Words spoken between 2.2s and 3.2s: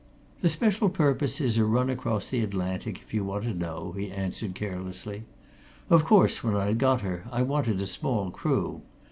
the Atlantic, if